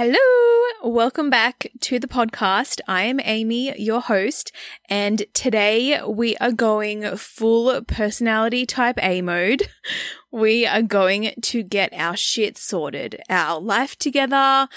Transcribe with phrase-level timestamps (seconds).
[0.00, 0.14] Hello,
[0.84, 2.78] welcome back to the podcast.
[2.86, 4.52] I am Amy, your host,
[4.88, 9.68] and today we are going full personality type A mode.
[10.30, 14.68] We are going to get our shit sorted, our life together,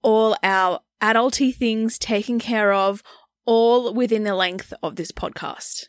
[0.00, 3.02] all our adulty things taken care of,
[3.44, 5.88] all within the length of this podcast.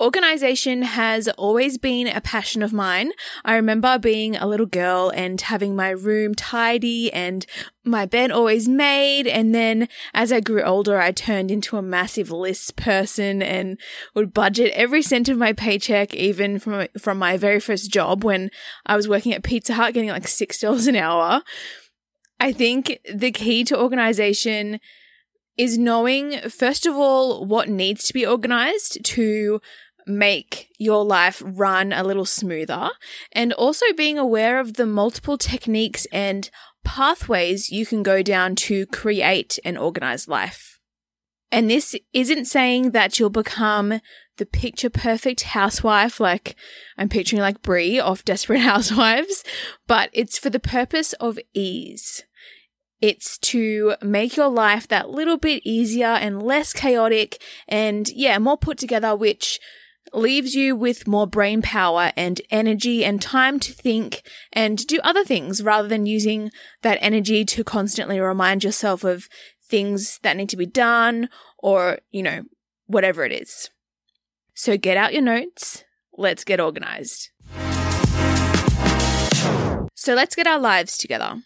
[0.00, 3.12] Organization has always been a passion of mine.
[3.44, 7.46] I remember being a little girl and having my room tidy and
[7.84, 9.28] my bed always made.
[9.28, 13.78] And then as I grew older, I turned into a massive list person and
[14.14, 18.50] would budget every cent of my paycheck, even from, from my very first job when
[18.86, 21.42] I was working at Pizza Hut, getting like $6 an hour.
[22.40, 24.80] I think the key to organization
[25.56, 29.60] is knowing, first of all, what needs to be organized to
[30.06, 32.90] make your life run a little smoother
[33.32, 36.50] and also being aware of the multiple techniques and
[36.84, 40.80] pathways you can go down to create an organized life.
[41.50, 44.00] And this isn't saying that you'll become
[44.36, 46.56] the picture perfect housewife like
[46.98, 49.44] I'm picturing like Bree off Desperate Housewives,
[49.86, 52.24] but it's for the purpose of ease.
[53.00, 58.56] It's to make your life that little bit easier and less chaotic and yeah, more
[58.56, 59.60] put together, which
[60.12, 65.24] leaves you with more brain power and energy and time to think and do other
[65.24, 66.50] things rather than using
[66.82, 69.28] that energy to constantly remind yourself of
[69.62, 72.42] things that need to be done or, you know,
[72.86, 73.70] whatever it is.
[74.54, 75.84] So get out your notes.
[76.16, 77.30] Let's get organized.
[79.94, 81.42] So let's get our lives together.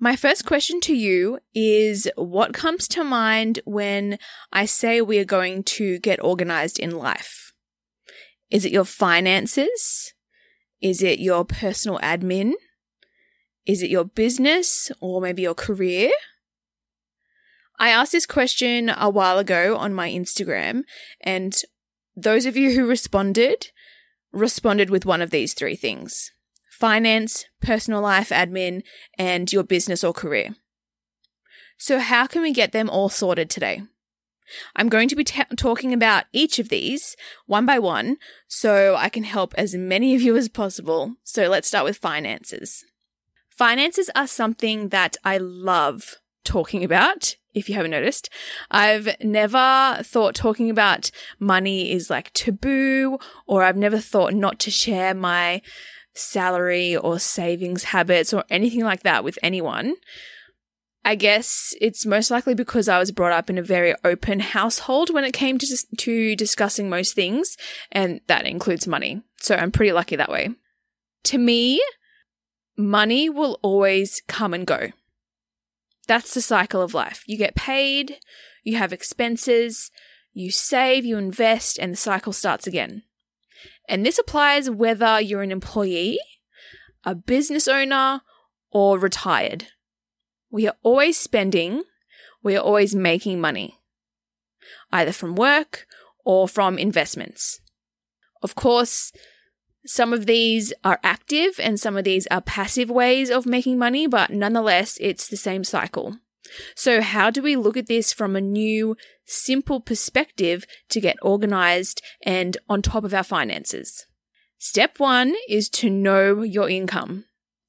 [0.00, 4.18] My first question to you is what comes to mind when
[4.52, 7.52] I say we are going to get organized in life?
[8.50, 10.12] Is it your finances?
[10.82, 12.52] Is it your personal admin?
[13.66, 16.10] Is it your business or maybe your career?
[17.78, 20.82] I asked this question a while ago on my Instagram,
[21.20, 21.60] and
[22.14, 23.70] those of you who responded
[24.32, 26.32] responded with one of these three things
[26.84, 28.82] finance, personal life admin,
[29.16, 30.54] and your business or career.
[31.78, 33.84] So, how can we get them all sorted today?
[34.76, 38.18] I'm going to be t- talking about each of these one by one
[38.48, 41.14] so I can help as many of you as possible.
[41.22, 42.84] So let's start with finances.
[43.48, 47.36] Finances are something that I love talking about.
[47.54, 48.28] If you haven't noticed,
[48.70, 54.70] I've never thought talking about money is like taboo, or I've never thought not to
[54.70, 55.62] share my
[56.14, 59.96] salary or savings habits or anything like that with anyone.
[61.04, 65.12] I guess it's most likely because I was brought up in a very open household
[65.12, 67.58] when it came to to discussing most things,
[67.92, 69.22] and that includes money.
[69.36, 70.50] So I'm pretty lucky that way.
[71.24, 71.82] To me,
[72.76, 74.92] money will always come and go.
[76.06, 77.22] That's the cycle of life.
[77.26, 78.18] You get paid,
[78.62, 79.90] you have expenses,
[80.32, 83.02] you save, you invest, and the cycle starts again.
[83.88, 86.18] And this applies whether you're an employee,
[87.04, 88.22] a business owner,
[88.70, 89.68] or retired.
[90.50, 91.82] We are always spending,
[92.42, 93.78] we are always making money,
[94.92, 95.86] either from work
[96.24, 97.60] or from investments.
[98.42, 99.12] Of course,
[99.86, 104.06] some of these are active and some of these are passive ways of making money,
[104.06, 106.18] but nonetheless, it's the same cycle.
[106.74, 112.02] So, how do we look at this from a new, simple perspective to get organized
[112.24, 114.06] and on top of our finances?
[114.58, 117.24] Step one is to know your income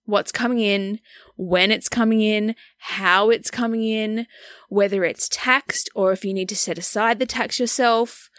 [0.05, 0.99] what's coming in,
[1.35, 4.27] when it's coming in, how it's coming in,
[4.69, 8.29] whether it's taxed or if you need to set aside the tax yourself.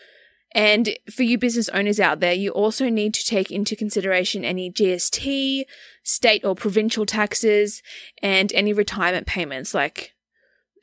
[0.55, 4.71] And for you business owners out there, you also need to take into consideration any
[4.71, 5.65] GST,
[6.03, 7.83] state or provincial taxes,
[8.23, 10.15] and any retirement payments like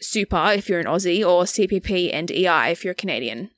[0.03, 3.51] super if you're an Aussie or CPP and EI if you're a Canadian.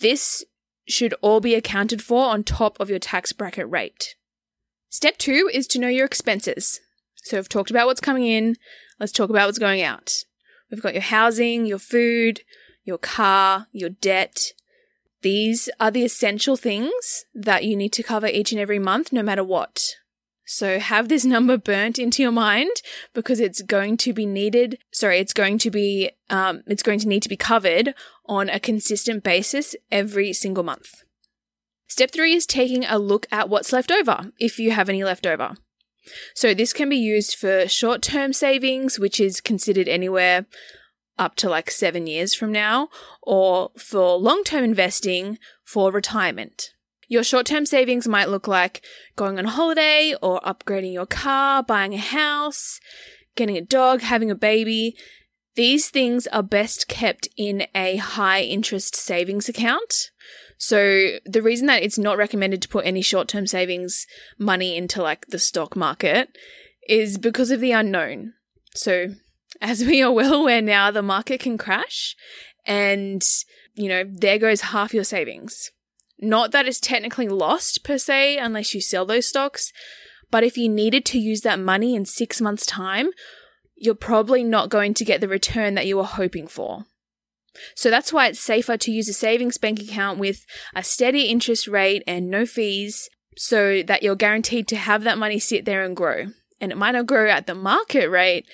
[0.00, 0.44] This
[0.86, 4.14] should all be accounted for on top of your tax bracket rate.
[4.88, 6.80] Step two is to know your expenses.
[7.16, 8.56] So we've talked about what's coming in.
[8.98, 10.24] Let's talk about what's going out.
[10.70, 12.40] We've got your housing, your food,
[12.84, 14.52] your car, your debt.
[15.22, 19.22] These are the essential things that you need to cover each and every month, no
[19.22, 19.96] matter what.
[20.52, 22.72] So have this number burnt into your mind
[23.14, 24.80] because it's going to be needed.
[24.90, 27.94] Sorry, it's going to be, um, it's going to need to be covered
[28.26, 31.04] on a consistent basis every single month.
[31.86, 35.24] Step three is taking a look at what's left over, if you have any left
[35.24, 35.54] over.
[36.34, 40.46] So this can be used for short term savings, which is considered anywhere
[41.16, 42.88] up to like seven years from now,
[43.22, 46.72] or for long term investing for retirement.
[47.10, 48.82] Your short term savings might look like
[49.16, 52.78] going on holiday or upgrading your car, buying a house,
[53.34, 54.96] getting a dog, having a baby.
[55.56, 60.12] These things are best kept in a high interest savings account.
[60.56, 64.06] So the reason that it's not recommended to put any short term savings
[64.38, 66.38] money into like the stock market
[66.88, 68.34] is because of the unknown.
[68.76, 69.14] So
[69.60, 72.14] as we are well aware now, the market can crash
[72.64, 73.20] and,
[73.74, 75.72] you know, there goes half your savings.
[76.20, 79.72] Not that it's technically lost per se, unless you sell those stocks,
[80.30, 83.10] but if you needed to use that money in six months' time,
[83.74, 86.84] you're probably not going to get the return that you were hoping for.
[87.74, 90.44] So that's why it's safer to use a savings bank account with
[90.74, 95.38] a steady interest rate and no fees so that you're guaranteed to have that money
[95.38, 96.26] sit there and grow.
[96.60, 98.46] And it might not grow at the market rate,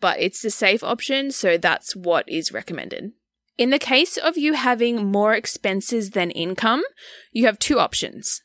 [0.00, 3.12] but it's the safe option, so that's what is recommended.
[3.56, 6.82] In the case of you having more expenses than income,
[7.30, 8.42] you have two options.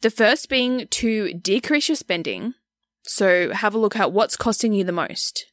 [0.00, 2.54] The first being to decrease your spending.
[3.02, 5.46] So have a look at what's costing you the most.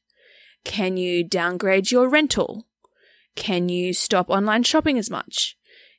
[0.64, 2.66] Can you downgrade your rental?
[3.36, 5.56] Can you stop online shopping as much?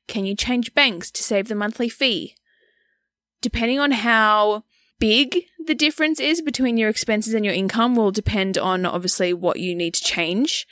[0.08, 2.34] Can you change banks to save the monthly fee?
[3.40, 4.64] Depending on how
[4.98, 9.60] big the difference is between your expenses and your income will depend on obviously what
[9.60, 10.66] you need to change.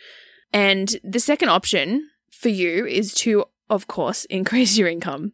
[0.52, 5.32] And the second option for you is to, of course, increase your income,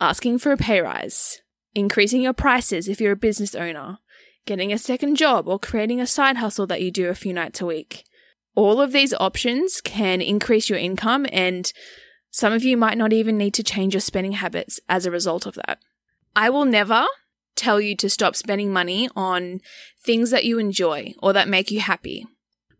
[0.00, 1.42] asking for a pay rise,
[1.74, 3.98] increasing your prices if you're a business owner,
[4.46, 7.60] getting a second job, or creating a side hustle that you do a few nights
[7.60, 8.04] a week.
[8.54, 11.70] All of these options can increase your income, and
[12.30, 15.46] some of you might not even need to change your spending habits as a result
[15.46, 15.78] of that.
[16.34, 17.06] I will never
[17.56, 19.60] tell you to stop spending money on
[20.02, 22.26] things that you enjoy or that make you happy.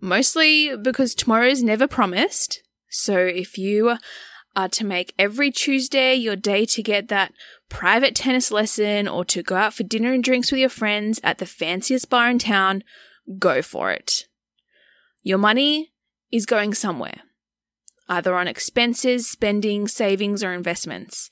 [0.01, 3.97] Mostly because tomorrow is never promised so if you
[4.57, 7.33] are to make every Tuesday your day to get that
[7.69, 11.39] private tennis lesson or to go out for dinner and drinks with your friends at
[11.39, 12.83] the fanciest bar in town,
[13.39, 14.25] go for it.
[15.23, 15.93] Your money
[16.33, 17.21] is going somewhere,
[18.09, 21.29] either on expenses, spending, savings, or investments.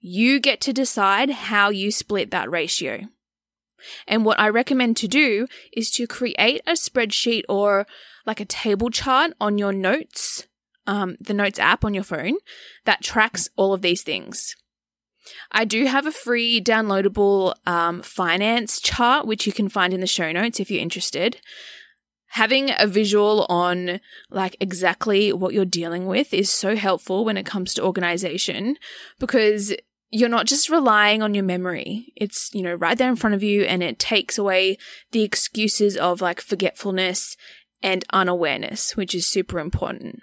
[0.00, 3.06] You get to decide how you split that ratio.
[4.08, 7.86] And what I recommend to do is to create a spreadsheet or
[8.26, 10.47] like a table chart on your notes
[10.88, 12.38] um, the Notes app on your phone
[12.84, 14.56] that tracks all of these things.
[15.52, 20.06] I do have a free downloadable um, finance chart, which you can find in the
[20.06, 21.40] show notes if you're interested.
[22.32, 24.00] Having a visual on
[24.30, 28.76] like exactly what you're dealing with is so helpful when it comes to organization
[29.18, 29.74] because
[30.10, 32.12] you're not just relying on your memory.
[32.16, 34.78] It's, you know, right there in front of you and it takes away
[35.12, 37.36] the excuses of like forgetfulness
[37.82, 40.22] and unawareness, which is super important.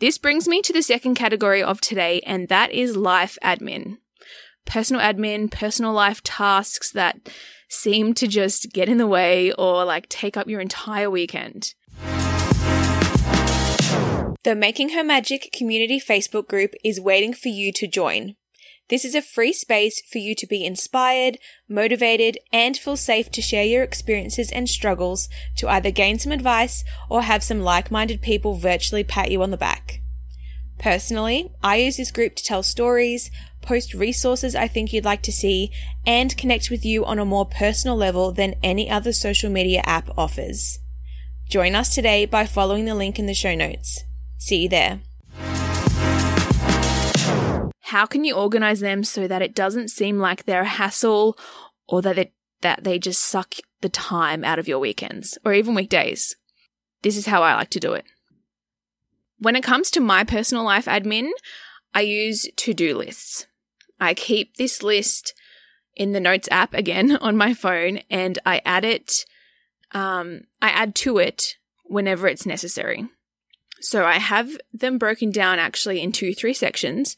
[0.00, 3.98] This brings me to the second category of today, and that is life admin.
[4.64, 7.28] Personal admin, personal life tasks that
[7.68, 11.74] seem to just get in the way or like take up your entire weekend.
[14.42, 18.36] The Making Her Magic community Facebook group is waiting for you to join.
[18.90, 23.40] This is a free space for you to be inspired, motivated, and feel safe to
[23.40, 25.28] share your experiences and struggles
[25.58, 29.52] to either gain some advice or have some like minded people virtually pat you on
[29.52, 30.00] the back.
[30.80, 33.30] Personally, I use this group to tell stories,
[33.62, 35.70] post resources I think you'd like to see,
[36.04, 40.10] and connect with you on a more personal level than any other social media app
[40.18, 40.80] offers.
[41.48, 44.02] Join us today by following the link in the show notes.
[44.38, 45.00] See you there.
[47.90, 51.36] How can you organize them so that it doesn't seem like they're a hassle
[51.88, 55.74] or that it, that they just suck the time out of your weekends or even
[55.74, 56.36] weekdays?
[57.02, 58.04] This is how I like to do it.
[59.40, 61.30] When it comes to my personal life admin,
[61.92, 63.48] I use to-do lists.
[63.98, 65.34] I keep this list
[65.96, 69.24] in the notes app again on my phone and I add it
[69.90, 71.56] um, I add to it
[71.86, 73.08] whenever it's necessary.
[73.80, 77.16] So I have them broken down actually into three sections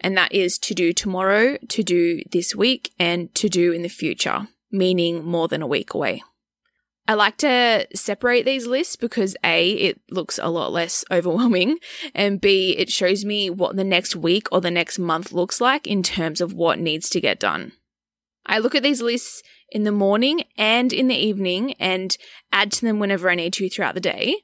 [0.00, 3.88] and that is to do tomorrow, to do this week, and to do in the
[3.88, 6.22] future, meaning more than a week away.
[7.06, 11.78] I like to separate these lists because A, it looks a lot less overwhelming,
[12.14, 15.86] and B, it shows me what the next week or the next month looks like
[15.86, 17.72] in terms of what needs to get done.
[18.46, 22.16] I look at these lists in the morning and in the evening and
[22.52, 24.36] add to them whenever I need to throughout the day.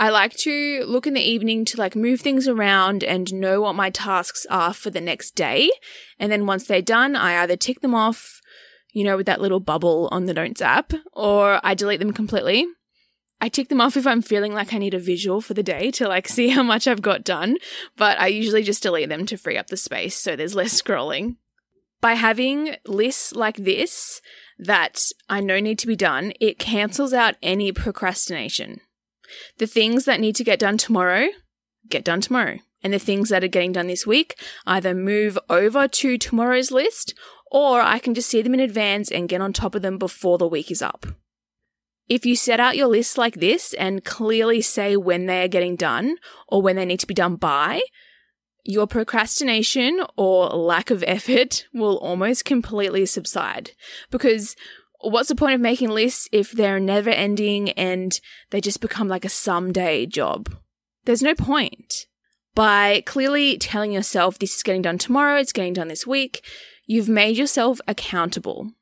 [0.00, 3.74] I like to look in the evening to like move things around and know what
[3.74, 5.70] my tasks are for the next day.
[6.18, 8.40] And then once they're done, I either tick them off,
[8.94, 12.66] you know, with that little bubble on the Notes app, or I delete them completely.
[13.42, 15.90] I tick them off if I'm feeling like I need a visual for the day
[15.90, 17.58] to like see how much I've got done,
[17.98, 21.36] but I usually just delete them to free up the space so there's less scrolling.
[22.00, 24.22] By having lists like this
[24.58, 28.80] that I know need to be done, it cancels out any procrastination.
[29.58, 31.28] The things that need to get done tomorrow,
[31.88, 32.58] get done tomorrow.
[32.82, 37.14] And the things that are getting done this week either move over to tomorrow's list
[37.50, 40.38] or I can just see them in advance and get on top of them before
[40.38, 41.04] the week is up.
[42.08, 45.76] If you set out your list like this and clearly say when they are getting
[45.76, 46.16] done
[46.48, 47.82] or when they need to be done by,
[48.64, 53.72] your procrastination or lack of effort will almost completely subside.
[54.10, 54.56] Because
[55.02, 59.24] what's the point of making lists if they're never ending and they just become like
[59.24, 60.54] a someday job?
[61.04, 62.06] There's no point.
[62.54, 66.44] By clearly telling yourself this is getting done tomorrow, it's getting done this week,
[66.86, 68.72] you've made yourself accountable.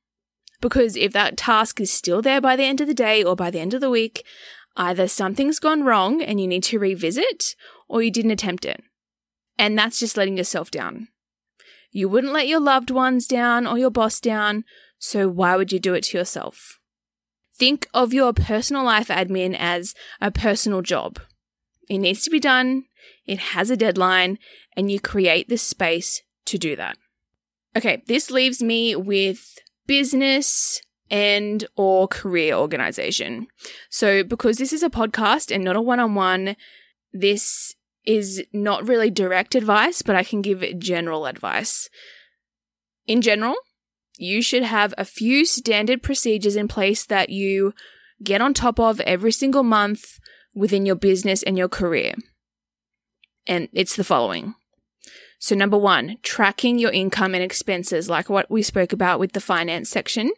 [0.61, 3.51] Because if that task is still there by the end of the day or by
[3.51, 4.25] the end of the week,
[4.77, 7.55] either something's gone wrong and you need to revisit,
[7.89, 8.83] or you didn't attempt it.
[9.59, 11.09] And that's just letting yourself down.
[11.90, 14.64] You wouldn't let your loved ones down or your boss down,
[14.99, 16.78] so why would you do it to yourself?
[17.57, 21.18] Think of your personal life admin as a personal job.
[21.88, 22.85] It needs to be done,
[23.26, 24.38] it has a deadline,
[24.76, 26.97] and you create the space to do that.
[27.76, 30.80] Okay, this leaves me with business
[31.11, 33.47] and or career organization.
[33.88, 36.57] So because this is a podcast and not a one-on-one,
[37.12, 37.75] this
[38.09, 41.91] is not really direct advice, but I can give general advice.
[43.07, 43.55] In general,
[44.17, 47.75] you should have a few standard procedures in place that you
[48.25, 50.19] get on top of every single month
[50.55, 52.15] within your business and your career.
[53.47, 54.55] And it's the following.
[55.38, 59.41] So, number one, tracking your income and expenses, like what we spoke about with the
[59.41, 60.31] finance section.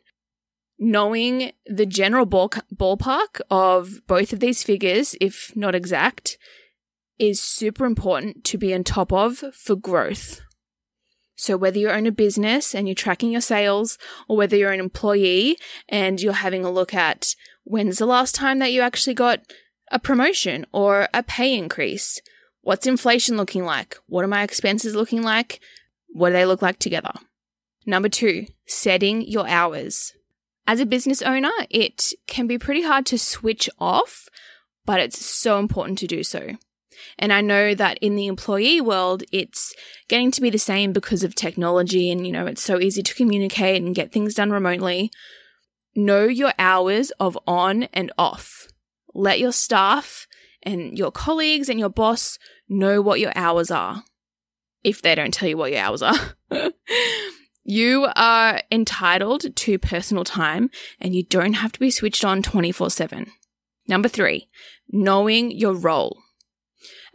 [0.77, 6.37] Knowing the general ball- ballpark of both of these figures, if not exact,
[7.21, 10.41] is super important to be on top of for growth.
[11.37, 13.97] So, whether you own a business and you're tracking your sales,
[14.29, 15.57] or whether you're an employee
[15.89, 17.35] and you're having a look at
[17.65, 19.41] when's the last time that you actually got
[19.93, 22.21] a promotion or a pay increase,
[22.63, 23.97] What's inflation looking like?
[24.07, 25.61] What are my expenses looking like?
[26.09, 27.13] What do they look like together?
[27.87, 30.13] Number two, setting your hours.
[30.67, 34.29] As a business owner, it can be pretty hard to switch off,
[34.85, 36.57] but it's so important to do so.
[37.19, 39.75] And I know that in the employee world, it's
[40.09, 43.15] getting to be the same because of technology and, you know, it's so easy to
[43.15, 45.11] communicate and get things done remotely.
[45.95, 48.69] Know your hours of on and off.
[49.15, 50.27] Let your staff
[50.63, 52.39] and your colleagues and your boss
[52.69, 54.05] know what your hours are
[54.85, 56.35] if they don't tell you what your hours are.
[57.65, 62.91] you are entitled to personal time and you don't have to be switched on 24
[62.91, 63.31] 7.
[63.89, 64.49] Number three,
[64.91, 66.20] knowing your role.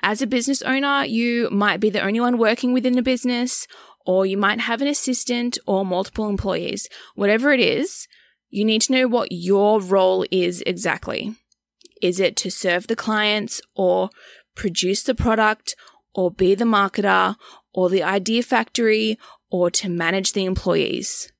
[0.01, 3.67] As a business owner, you might be the only one working within the business,
[4.05, 6.87] or you might have an assistant or multiple employees.
[7.15, 8.07] Whatever it is,
[8.49, 11.35] you need to know what your role is exactly.
[12.01, 14.09] Is it to serve the clients or
[14.55, 15.75] produce the product
[16.13, 17.35] or be the marketer
[17.73, 19.17] or the idea factory
[19.49, 21.31] or to manage the employees?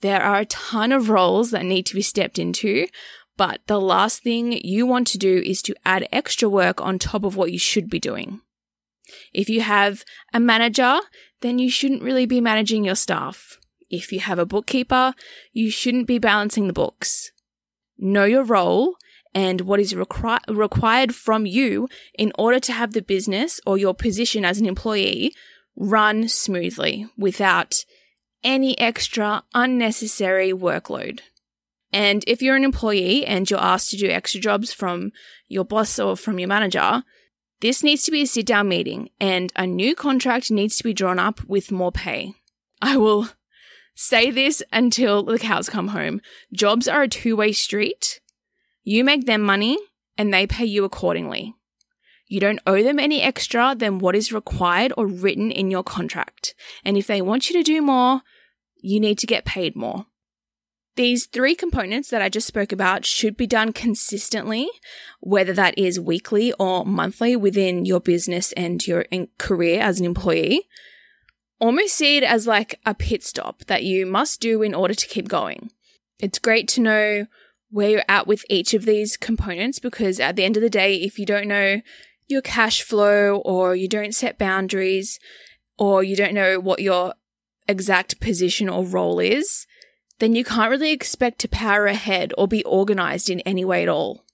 [0.00, 2.86] There are a ton of roles that need to be stepped into,
[3.38, 7.24] but the last thing you want to do is to add extra work on top
[7.24, 8.40] of what you should be doing.
[9.32, 10.04] If you have
[10.34, 10.98] a manager,
[11.40, 13.58] then you shouldn't really be managing your staff.
[13.88, 15.14] If you have a bookkeeper,
[15.52, 17.30] you shouldn't be balancing the books.
[17.96, 18.96] Know your role
[19.34, 23.94] and what is requi- required from you in order to have the business or your
[23.94, 25.32] position as an employee
[25.76, 27.84] run smoothly without
[28.42, 31.20] any extra unnecessary workload.
[31.92, 35.10] And if you're an employee and you're asked to do extra jobs from
[35.46, 37.02] your boss or from your manager,
[37.60, 40.92] this needs to be a sit down meeting and a new contract needs to be
[40.92, 42.34] drawn up with more pay.
[42.82, 43.30] I will
[43.94, 46.20] say this until the cows come home.
[46.52, 48.20] Jobs are a two way street
[48.88, 49.76] you make them money
[50.16, 51.54] and they pay you accordingly.
[52.26, 56.54] You don't owe them any extra than what is required or written in your contract.
[56.86, 58.22] And if they want you to do more,
[58.80, 60.06] you need to get paid more.
[60.98, 64.68] These three components that I just spoke about should be done consistently,
[65.20, 69.04] whether that is weekly or monthly within your business and your
[69.38, 70.66] career as an employee.
[71.60, 75.06] Almost see it as like a pit stop that you must do in order to
[75.06, 75.70] keep going.
[76.18, 77.26] It's great to know
[77.70, 80.96] where you're at with each of these components because at the end of the day,
[80.96, 81.80] if you don't know
[82.26, 85.20] your cash flow or you don't set boundaries
[85.78, 87.14] or you don't know what your
[87.68, 89.64] exact position or role is,
[90.18, 93.88] then you can't really expect to power ahead or be organized in any way at
[93.88, 94.24] all.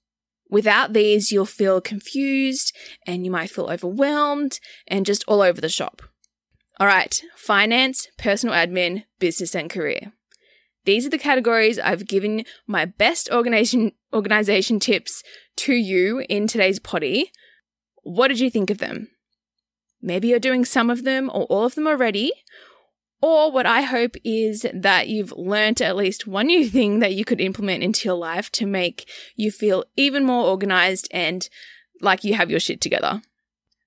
[0.50, 2.74] Without these, you'll feel confused
[3.06, 6.02] and you might feel overwhelmed and just all over the shop.
[6.80, 10.12] All right, finance, personal admin, business, and career.
[10.84, 15.22] These are the categories I've given my best organization, organization tips
[15.56, 17.30] to you in today's potty.
[18.02, 19.08] What did you think of them?
[20.02, 22.32] Maybe you're doing some of them or all of them already.
[23.25, 27.25] Or what I hope is that you've learned at least one new thing that you
[27.25, 31.49] could implement into your life to make you feel even more organized and
[32.02, 33.23] like you have your shit together.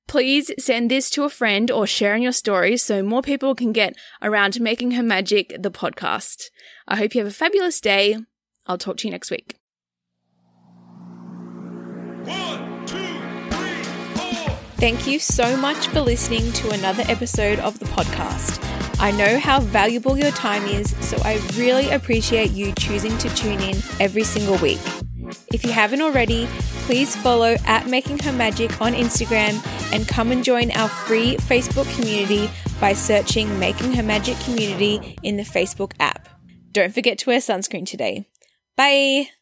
[0.07, 3.73] Please send this to a friend or share in your stories so more people can
[3.73, 6.45] get around to making her magic the podcast.
[6.87, 8.17] I hope you have a fabulous day.
[8.65, 9.55] I'll talk to you next week.
[12.23, 12.97] One, two,
[13.51, 13.83] three,
[14.15, 14.57] four.
[14.77, 18.86] Thank you so much for listening to another episode of the podcast.
[18.99, 23.59] I know how valuable your time is, so I really appreciate you choosing to tune
[23.59, 24.79] in every single week.
[25.53, 26.47] If you haven't already,
[26.85, 29.63] please follow at Making Her Magic on Instagram
[29.93, 32.49] and come and join our free Facebook community
[32.79, 36.27] by searching Making Her Magic Community in the Facebook app.
[36.71, 38.27] Don't forget to wear sunscreen today.
[38.75, 39.36] Bye!